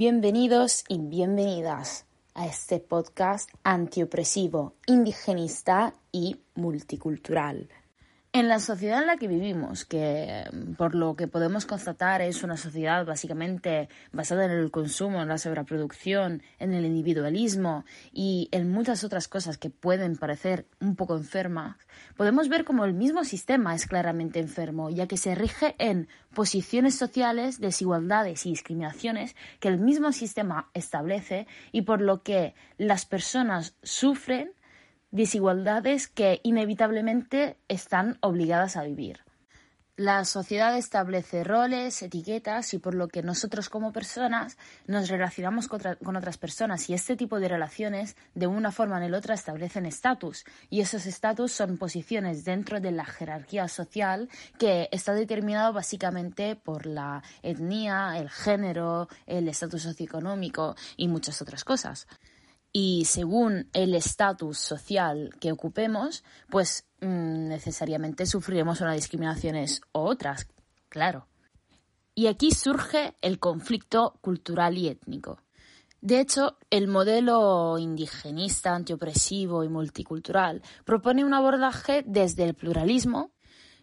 [0.00, 7.68] Bienvenidos y bienvenidas a este podcast antiopresivo, indigenista y multicultural.
[8.30, 10.44] En la sociedad en la que vivimos, que
[10.76, 15.38] por lo que podemos constatar es una sociedad básicamente basada en el consumo, en la
[15.38, 21.78] sobreproducción, en el individualismo y en muchas otras cosas que pueden parecer un poco enfermas,
[22.18, 26.96] podemos ver como el mismo sistema es claramente enfermo, ya que se rige en posiciones
[26.96, 33.74] sociales, desigualdades y discriminaciones que el mismo sistema establece y por lo que las personas
[33.82, 34.52] sufren
[35.10, 39.20] desigualdades que inevitablemente están obligadas a vivir.
[39.96, 45.80] La sociedad establece roles, etiquetas y por lo que nosotros como personas nos relacionamos con,
[45.80, 46.88] otra- con otras personas.
[46.88, 50.44] Y este tipo de relaciones de una forma o en otra establecen estatus.
[50.70, 56.86] Y esos estatus son posiciones dentro de la jerarquía social que está determinado básicamente por
[56.86, 62.06] la etnia, el género, el estatus socioeconómico y muchas otras cosas
[62.72, 70.48] y según el estatus social que ocupemos, pues mm, necesariamente sufriremos unas discriminaciones o otras,
[70.88, 71.28] claro.
[72.14, 75.40] Y aquí surge el conflicto cultural y étnico.
[76.00, 83.32] De hecho, el modelo indigenista, antiopresivo y multicultural propone un abordaje desde el pluralismo,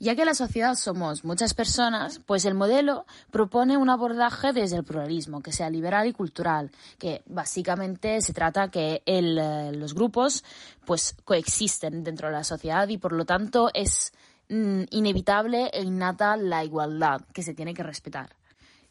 [0.00, 4.84] ya que la sociedad somos muchas personas, pues el modelo propone un abordaje desde el
[4.84, 10.42] pluralismo, que sea liberal y cultural, que básicamente se trata que eh, los grupos
[10.86, 14.12] pues coexisten dentro de la sociedad y por lo tanto es
[14.48, 18.34] mm, inevitable e innata la igualdad que se tiene que respetar.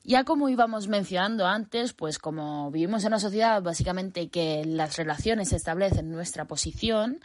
[0.04, 5.54] Ya como íbamos mencionando antes, pues como vivimos en una sociedad básicamente que las relaciones
[5.54, 7.20] establecen nuestra posición,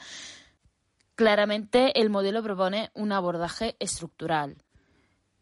[1.15, 4.57] claramente el modelo propone un abordaje estructural.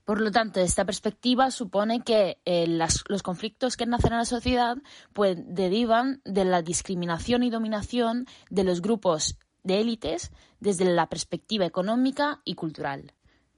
[0.05, 4.77] Por lo tanto, esta perspectiva supone que eh, los conflictos que nacen en la sociedad
[5.13, 11.67] pues, derivan de la discriminación y dominación de los grupos de élites desde la perspectiva
[11.67, 13.13] económica y cultural.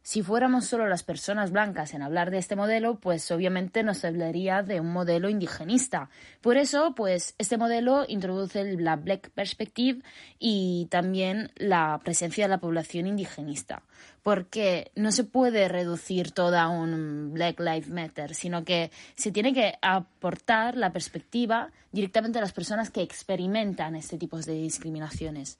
[0.06, 4.62] Si fuéramos solo las personas blancas en hablar de este modelo, pues obviamente nos hablaría
[4.62, 6.10] de un modelo indigenista.
[6.42, 10.03] Por eso, pues este modelo introduce la Black Perspective
[10.38, 13.82] y también la presencia de la población indigenista.
[14.22, 19.54] Porque no se puede reducir todo a un Black Lives Matter, sino que se tiene
[19.54, 25.59] que aportar la perspectiva directamente a las personas que experimentan este tipo de discriminaciones.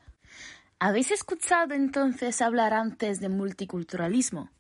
[0.79, 4.51] ¿Habéis escuchado entonces hablar antes de multiculturalismo?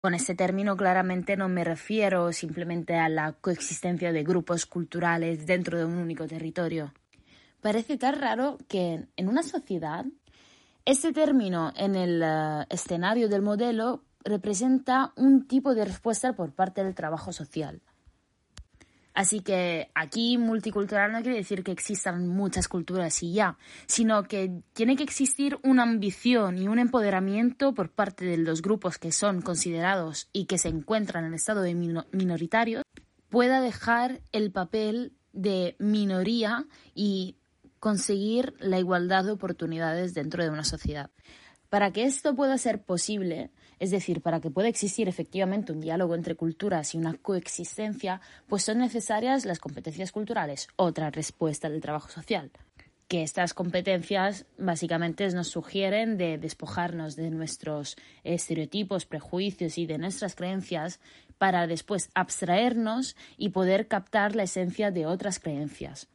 [0.00, 5.78] Con este término claramente no me refiero simplemente a la coexistencia de grupos culturales dentro
[5.78, 6.92] de un único territorio.
[7.60, 10.04] Parece tan raro que en una sociedad
[10.84, 16.82] este término en el eh, escenario del modelo representa un tipo de respuesta por parte
[16.82, 17.80] del trabajo social.
[19.14, 24.62] Así que aquí multicultural no quiere decir que existan muchas culturas y ya, sino que
[24.72, 29.42] tiene que existir una ambición y un empoderamiento por parte de los grupos que son
[29.42, 32.82] considerados y que se encuentran en estado de mino- minoritarios,
[33.28, 37.36] pueda dejar el papel de minoría y
[37.80, 41.10] conseguir la igualdad de oportunidades dentro de una sociedad.
[41.68, 43.50] Para que esto pueda ser posible,
[43.82, 48.62] es decir, para que pueda existir efectivamente un diálogo entre culturas y una coexistencia, pues
[48.62, 52.52] son necesarias las competencias culturales, otra respuesta del trabajo social.
[53.08, 60.36] Que estas competencias básicamente nos sugieren de despojarnos de nuestros estereotipos, prejuicios y de nuestras
[60.36, 61.00] creencias
[61.38, 66.06] para después abstraernos y poder captar la esencia de otras creencias.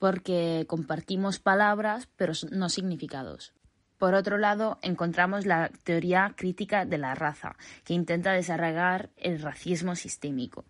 [0.00, 3.54] Porque compartimos palabras, pero no significados.
[3.98, 9.96] Por otro lado, encontramos la teoría crítica de la raza, que intenta desarraigar el racismo
[9.96, 10.64] sistémico.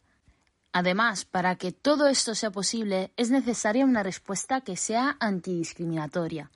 [0.72, 6.50] Además, para que todo esto sea posible, es necesaria una respuesta que sea antidiscriminatoria.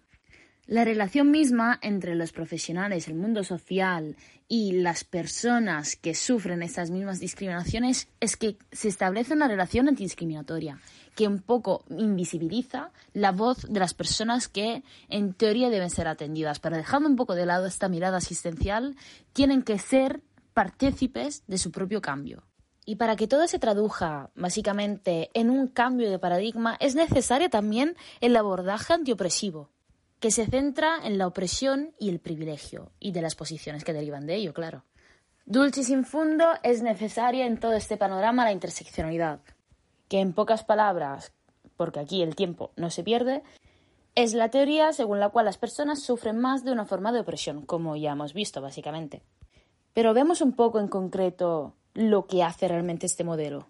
[0.69, 4.17] La relación misma entre los profesionales, el mundo social
[4.49, 10.79] y las personas que sufren estas mismas discriminaciones es que se establece una relación antidiscriminatoria
[11.15, 16.61] que un poco invisibiliza la voz de las personas que en teoría deben ser atendidas.
[16.61, 18.95] Pero dejando un poco de lado esta mirada asistencial,
[19.33, 20.21] tienen que ser
[20.53, 22.45] partícipes de su propio cambio.
[22.85, 27.97] Y para que todo se traduja básicamente en un cambio de paradigma, es necesario también
[28.21, 29.71] el abordaje antiopresivo
[30.21, 34.27] que se centra en la opresión y el privilegio, y de las posiciones que derivan
[34.27, 34.85] de ello, claro.
[35.47, 39.41] Dulce sin fundo es necesaria en todo este panorama la interseccionalidad,
[40.09, 41.33] que en pocas palabras,
[41.77, 43.43] porque aquí el tiempo no se pierde,
[44.15, 47.65] es la teoría según la cual las personas sufren más de una forma de opresión,
[47.65, 49.23] como ya hemos visto básicamente.
[49.95, 53.69] Pero vemos un poco en concreto lo que hace realmente este modelo.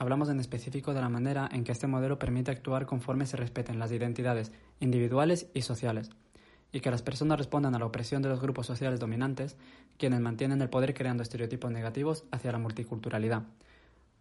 [0.00, 3.78] Hablamos en específico de la manera en que este modelo permite actuar conforme se respeten
[3.78, 4.50] las identidades
[4.80, 6.08] individuales y sociales,
[6.72, 9.58] y que las personas respondan a la opresión de los grupos sociales dominantes,
[9.98, 13.42] quienes mantienen el poder creando estereotipos negativos hacia la multiculturalidad,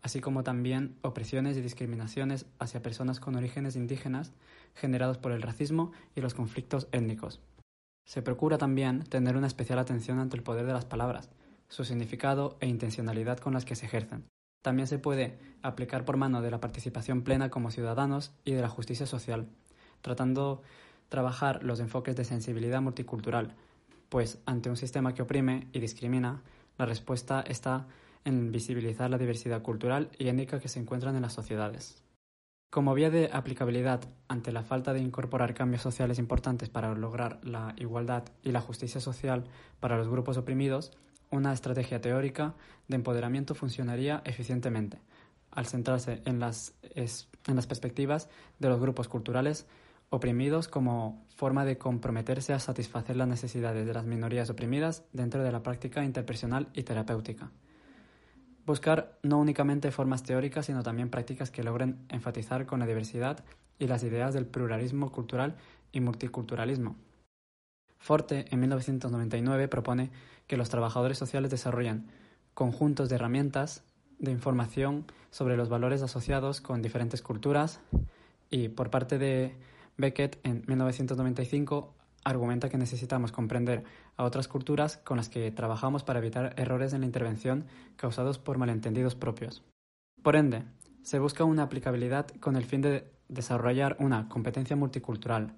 [0.02, 4.34] así como también opresiones y discriminaciones hacia personas con orígenes indígenas
[4.76, 7.40] generados por el racismo y los conflictos étnicos.
[8.06, 11.30] Se procura también tener una especial atención ante el poder de las palabras,
[11.70, 14.26] su significado e intencionalidad con las que se ejercen,
[14.62, 18.70] también se puede aplicar por mano de la participación plena como ciudadanos y de la
[18.70, 19.48] justicia social,
[20.02, 20.62] tratando
[21.10, 23.56] trabajar los enfoques de sensibilidad multicultural,
[24.10, 26.42] pues ante un sistema que oprime y discrimina,
[26.78, 27.88] la respuesta está
[28.26, 32.04] en visibilizar la diversidad cultural y étnica que se encuentran en las sociedades.
[32.72, 37.74] Como vía de aplicabilidad ante la falta de incorporar cambios sociales importantes para lograr la
[37.78, 39.46] igualdad y la justicia social
[39.80, 40.92] para los grupos oprimidos,
[41.32, 42.56] una estrategia teórica
[42.88, 45.00] de empoderamiento funcionaría eficientemente,
[45.52, 46.76] al centrarse en las,
[47.68, 48.30] perspectivas
[48.60, 49.68] de los grupos culturales
[50.10, 55.52] oprimidos como forma de comprometerse a satisfacer las necesidades de las minorías oprimidas dentro de
[55.52, 57.52] la práctica interpersonal y terapéutica.
[58.66, 63.44] Buscar no únicamente formas teóricas, sino también prácticas que logren enfatizar con la diversidad
[63.78, 65.56] y las ideas del pluralismo cultural
[65.92, 66.96] y multiculturalismo,
[68.00, 70.10] Forte, en 1999, propone
[70.48, 72.08] que los trabajadores sociales desarrollen
[72.54, 73.84] conjuntos de herramientas
[74.18, 77.80] de información sobre los valores asociados con diferentes culturas
[78.50, 79.56] y por parte de
[79.98, 81.94] Beckett en 1995
[82.24, 83.84] argumenta que necesitamos comprender
[84.18, 87.66] a otras culturas con las que trabajamos para evitar errores en la intervención
[87.96, 89.64] causados por malentendidos propios.
[90.22, 90.64] Por ende,
[91.04, 95.56] se busca una aplicabilidad con el fin de desarrollar una competencia multicultural,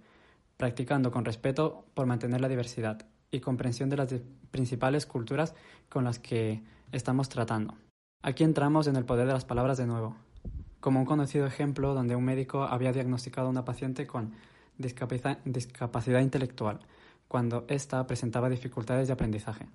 [0.62, 4.14] practicando con respeto por mantener la diversidad y comprensión de las
[4.52, 5.56] principales culturas
[5.90, 6.62] con las que
[6.92, 7.74] estamos tratando.
[8.22, 10.18] Aquí entramos en el poder de las palabras de nuevo,
[10.80, 14.34] como un conocido ejemplo donde un médico había diagnosticado a una paciente con
[14.78, 16.80] discapacidad intelectual,
[17.28, 19.66] cuando ésta presentaba dificultades de aprendizaje.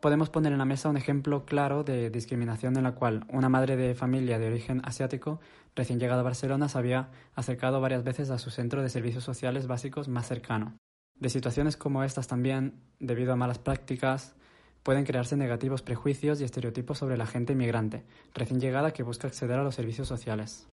[0.00, 3.76] Podemos poner en la mesa un ejemplo claro de discriminación en la cual una madre
[3.76, 5.40] de familia de origen asiático
[5.74, 9.66] recién llegada a Barcelona se había acercado varias veces a su centro de servicios sociales
[9.66, 10.76] básicos más cercano.
[11.16, 14.36] De situaciones como estas también, debido a malas prácticas,
[14.84, 18.04] pueden crearse negativos prejuicios y estereotipos sobre la gente inmigrante,
[18.34, 20.68] recién llegada que busca acceder a los servicios sociales.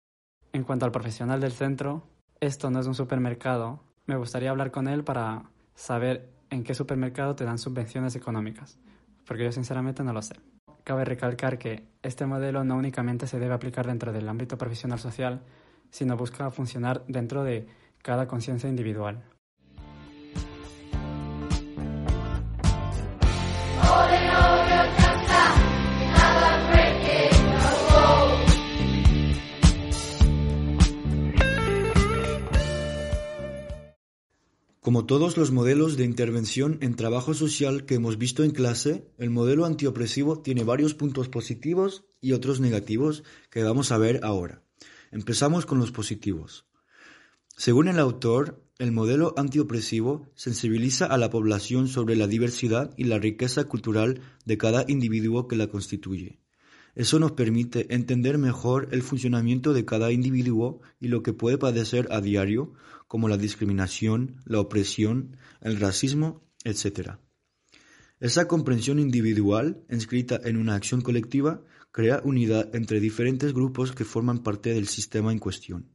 [0.52, 2.02] En cuanto al profesional del centro,
[2.40, 3.84] esto no es un supermercado.
[4.04, 5.44] Me gustaría hablar con él para
[5.76, 8.80] saber en qué supermercado te dan subvenciones económicas
[9.26, 10.34] porque yo sinceramente no lo sé.
[10.84, 15.43] Cabe recalcar que este modelo no únicamente se debe aplicar dentro del ámbito profesional social,
[15.91, 17.67] sino busca funcionar dentro de
[18.02, 19.22] cada conciencia individual.
[34.82, 39.31] Como todos los modelos de intervención en trabajo social que hemos visto en clase, el
[39.31, 44.65] modelo antiopresivo tiene varios puntos positivos y otros negativos que vamos a ver ahora.
[45.12, 46.67] Empezamos con los positivos.
[47.56, 53.20] Según el autor, el modelo antiopresivo sensibiliza a la población sobre la diversidad y la
[53.20, 56.41] riqueza cultural de cada individuo que la constituye.
[56.94, 62.06] Eso nos permite entender mejor el funcionamiento de cada individuo y lo que puede padecer
[62.10, 62.74] a diario,
[63.12, 67.19] como la discriminación, la opresión, el racismo, etc.
[68.20, 74.42] Esa comprensión individual, inscrita en una acción colectiva, crea unidad entre diferentes grupos que forman
[74.42, 75.90] parte del sistema en cuestión.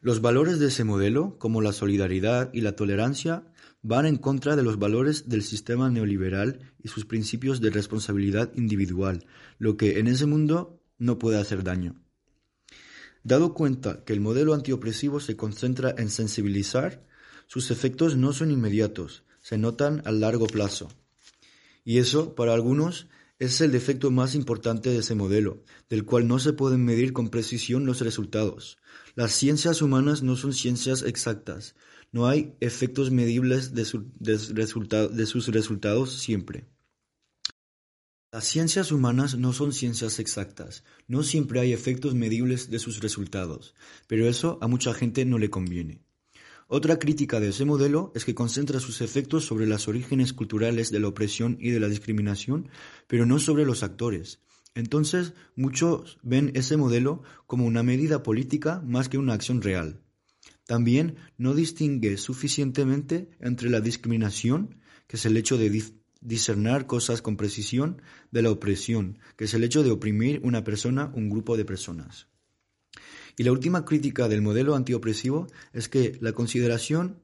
[0.00, 3.44] Los valores de ese modelo, como la solidaridad y la tolerancia,
[3.82, 9.26] van en contra de los valores del sistema neoliberal y sus principios de responsabilidad individual,
[9.58, 12.00] lo que en ese mundo no puede hacer daño.
[13.22, 17.06] Dado cuenta que el modelo antiopresivo se concentra en sensibilizar,
[17.46, 20.88] sus efectos no son inmediatos, se notan a largo plazo.
[21.84, 23.08] Y eso, para algunos,
[23.38, 27.30] es el defecto más importante de ese modelo, del cual no se pueden medir con
[27.30, 28.78] precisión los resultados.
[29.14, 31.74] Las ciencias humanas no son ciencias exactas,
[32.12, 33.86] no hay efectos medibles de,
[34.18, 36.66] de sus resultados siempre.
[38.32, 43.74] Las ciencias humanas no son ciencias exactas, no siempre hay efectos medibles de sus resultados,
[44.06, 46.04] pero eso a mucha gente no le conviene.
[46.68, 51.00] Otra crítica de ese modelo es que concentra sus efectos sobre los orígenes culturales de
[51.00, 52.68] la opresión y de la discriminación,
[53.08, 54.38] pero no sobre los actores.
[54.76, 60.04] Entonces, muchos ven ese modelo como una medida política más que una acción real.
[60.66, 64.76] También no distingue suficientemente entre la discriminación,
[65.08, 65.68] que es el hecho de
[66.20, 71.10] discernar cosas con precisión de la opresión, que es el hecho de oprimir una persona,
[71.14, 72.28] un grupo de personas.
[73.36, 77.20] Y la última crítica del modelo antiopresivo es que la consideración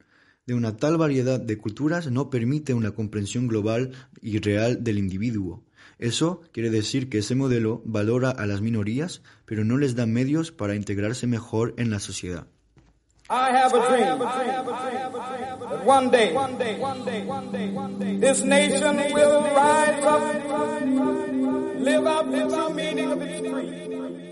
[0.46, 5.64] de una tal variedad de culturas no permite una comprensión global y real del individuo.
[5.98, 10.52] Eso quiere decir que ese modelo valora a las minorías, pero no les da medios
[10.52, 12.46] para integrarse mejor en la sociedad.
[13.28, 15.05] I have a dream
[15.86, 20.20] that one day this nation will rise up,
[21.78, 24.25] live out the meaning of its creed.